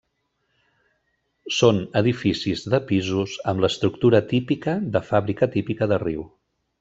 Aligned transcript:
Són 1.57 1.81
edificis 2.01 2.63
de 2.75 2.79
pisos, 2.91 3.35
amb 3.53 3.65
l'estructura 3.65 4.23
típica 4.35 4.75
de 4.97 5.03
fàbrica 5.11 5.51
típica 5.57 5.89
de 5.93 6.01
riu. 6.05 6.25